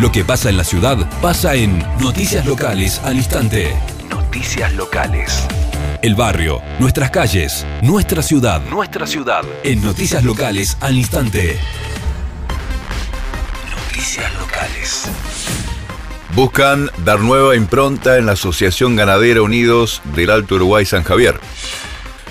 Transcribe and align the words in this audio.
Lo 0.00 0.10
que 0.10 0.24
pasa 0.24 0.48
en 0.48 0.56
la 0.56 0.64
ciudad 0.64 0.96
pasa 1.20 1.54
en 1.54 1.78
Noticias 2.00 2.46
Locales 2.46 3.00
al 3.04 3.16
instante. 3.16 3.76
Noticias 4.08 4.72
locales. 4.74 5.46
El 6.02 6.14
barrio, 6.14 6.62
nuestras 6.78 7.10
calles, 7.10 7.66
nuestra 7.82 8.22
ciudad. 8.22 8.62
Nuestra 8.70 9.06
ciudad. 9.06 9.44
En 9.62 9.82
Noticias 9.82 10.24
Locales 10.24 10.78
al 10.80 10.96
instante. 10.96 11.58
Noticias 13.70 14.32
locales. 14.40 15.04
Buscan 16.34 16.90
dar 17.04 17.20
nueva 17.20 17.54
impronta 17.54 18.16
en 18.16 18.24
la 18.24 18.32
Asociación 18.32 18.96
Ganadera 18.96 19.42
Unidos 19.42 20.00
del 20.14 20.30
Alto 20.30 20.54
Uruguay 20.54 20.86
San 20.86 21.02
Javier. 21.02 21.38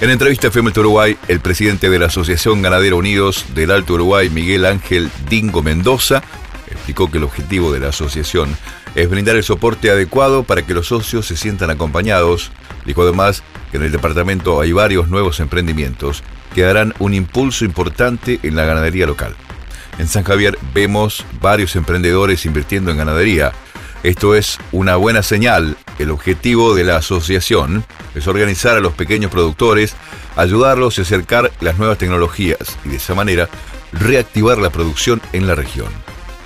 En 0.02 0.10
entrevista 0.10 0.48
a 0.48 0.50
FM 0.50 0.72
Uruguay, 0.78 1.18
el 1.28 1.42
presidente 1.42 1.90
de 1.90 2.00
la 2.00 2.06
Asociación 2.06 2.62
Ganadera 2.62 2.96
Unidos 2.96 3.46
del 3.54 3.70
Alto 3.70 3.96
Uruguay, 3.96 4.30
Miguel 4.30 4.66
Ángel 4.66 5.12
Dingo 5.30 5.62
Mendoza, 5.62 6.24
explicó 6.72 7.12
que 7.12 7.18
el 7.18 7.26
objetivo 7.26 7.74
de 7.74 7.82
la 7.82 7.90
asociación 7.90 8.56
es 8.96 9.10
brindar 9.10 9.36
el 9.36 9.44
soporte 9.44 9.92
adecuado 9.92 10.44
para 10.44 10.66
que 10.66 10.74
los 10.74 10.88
socios 10.88 11.26
se 11.26 11.36
sientan 11.36 11.70
acompañados. 11.70 12.50
Dijo 12.86 13.02
además 13.02 13.44
que 13.72 13.78
en 13.78 13.84
el 13.84 13.92
departamento 13.92 14.62
hay 14.62 14.72
varios 14.72 15.10
nuevos 15.10 15.42
emprendimientos 15.42 16.24
que 16.56 16.62
darán 16.62 16.94
un 17.00 17.14
impulso 17.14 17.66
importante 17.66 18.40
en 18.42 18.56
la 18.56 18.64
ganadería 18.64 19.06
local. 19.06 19.36
En 19.98 20.08
San 20.08 20.24
Javier 20.24 20.58
vemos 20.74 21.26
varios 21.42 21.76
emprendedores 21.76 22.46
invirtiendo 22.46 22.90
en 22.92 22.98
ganadería. 22.98 23.52
Esto 24.02 24.34
es 24.34 24.60
una 24.72 24.96
buena 24.96 25.24
señal. 25.24 25.76
El 25.98 26.12
objetivo 26.12 26.74
de 26.74 26.86
la 26.86 26.98
asociación 26.98 27.84
es 28.16 28.28
organizar 28.28 28.78
a 28.78 28.80
los 28.80 28.94
pequeños 28.94 29.30
productores, 29.30 29.94
ayudarlos 30.38 30.98
a 30.98 31.02
acercar 31.02 31.52
las 31.60 31.78
nuevas 31.78 31.98
tecnologías 31.98 32.78
y 32.86 32.90
de 32.90 32.96
esa 32.96 33.14
manera 33.14 33.50
reactivar 33.92 34.58
la 34.58 34.70
producción 34.70 35.22
en 35.34 35.48
la 35.48 35.56
región. 35.56 35.90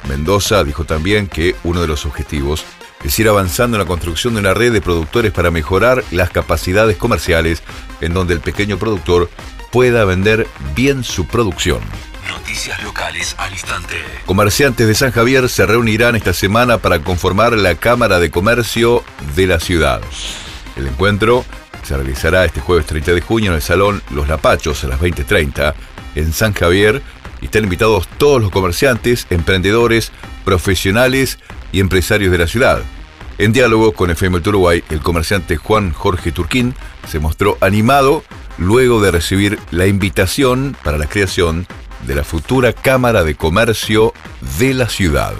Mendoza 0.09 0.63
dijo 0.63 0.85
también 0.85 1.27
que 1.27 1.55
uno 1.63 1.81
de 1.81 1.87
los 1.87 2.07
objetivos 2.07 2.65
es 3.03 3.19
ir 3.19 3.29
avanzando 3.29 3.77
en 3.77 3.83
la 3.83 3.87
construcción 3.87 4.33
de 4.33 4.39
una 4.39 4.55
red 4.55 4.73
de 4.73 4.81
productores 4.81 5.31
para 5.31 5.51
mejorar 5.51 6.03
las 6.11 6.31
capacidades 6.31 6.97
comerciales 6.97 7.61
en 8.01 8.15
donde 8.15 8.33
el 8.33 8.39
pequeño 8.39 8.79
productor 8.79 9.29
pueda 9.71 10.05
vender 10.05 10.47
bien 10.75 11.03
su 11.03 11.27
producción. 11.27 11.81
Noticias 12.53 12.83
locales. 12.83 13.35
Comerciantes 14.27 14.85
de 14.85 14.93
San 14.93 15.09
Javier 15.09 15.49
se 15.49 15.65
reunirán 15.65 16.15
esta 16.15 16.33
semana 16.33 16.77
para 16.77 16.99
conformar 16.99 17.53
la 17.53 17.73
Cámara 17.73 18.19
de 18.19 18.29
Comercio 18.29 19.03
de 19.35 19.47
la 19.47 19.59
ciudad. 19.59 20.01
El 20.75 20.85
encuentro 20.85 21.45
se 21.81 21.95
realizará 21.95 22.45
este 22.45 22.61
jueves 22.61 22.85
30 22.85 23.13
de 23.13 23.21
junio 23.21 23.49
en 23.49 23.55
el 23.55 23.61
Salón 23.63 24.03
Los 24.11 24.27
Lapachos 24.27 24.83
a 24.83 24.87
las 24.87 24.99
20.30 24.99 25.73
en 26.13 26.31
San 26.31 26.53
Javier 26.53 27.01
y 27.41 27.45
están 27.45 27.63
invitados 27.63 28.07
todos 28.19 28.39
los 28.39 28.51
comerciantes, 28.51 29.25
emprendedores, 29.31 30.11
profesionales 30.45 31.39
y 31.71 31.79
empresarios 31.79 32.31
de 32.31 32.37
la 32.37 32.45
ciudad. 32.45 32.83
En 33.39 33.51
diálogo 33.51 33.93
con 33.93 34.11
FM 34.11 34.37
Uruguay, 34.37 34.83
el 34.91 34.99
comerciante 34.99 35.57
Juan 35.57 35.91
Jorge 35.91 36.31
Turquín 36.31 36.75
se 37.09 37.19
mostró 37.19 37.57
animado 37.61 38.23
luego 38.59 39.01
de 39.01 39.09
recibir 39.09 39.57
la 39.71 39.87
invitación 39.87 40.77
para 40.83 40.99
la 40.99 41.07
creación 41.07 41.65
de 42.05 42.15
la 42.15 42.23
futura 42.23 42.73
Cámara 42.73 43.23
de 43.23 43.35
Comercio 43.35 44.13
de 44.57 44.73
la 44.73 44.89
ciudad. 44.89 45.33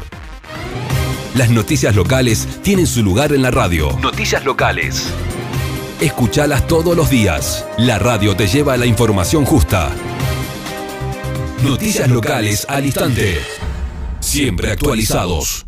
Las 1.36 1.50
noticias 1.50 1.95
locales 1.95 2.47
tienen 2.61 2.86
su 2.86 3.03
lugar 3.03 3.33
en 3.33 3.42
la 3.42 3.52
radio. 3.52 3.97
Noticias 4.00 4.45
locales. 4.45 5.08
Escuchalas 6.00 6.67
todos 6.67 6.95
los 6.95 7.09
días. 7.09 7.66
La 7.78 7.97
radio 7.97 8.36
te 8.36 8.47
lleva 8.47 8.73
a 8.73 8.78
la 8.78 8.86
información 8.86 9.45
justa. 9.45 9.89
Noticias 11.64 12.09
locales 12.09 12.66
al 12.69 12.86
instante. 12.86 13.39
Siempre 14.19 14.72
actualizados. 14.72 15.66